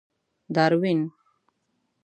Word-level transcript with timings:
داروېن. 0.55 1.01